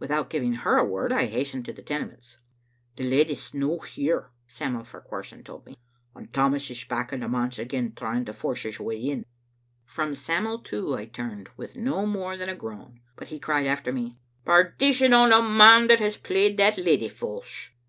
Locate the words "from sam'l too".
9.84-10.96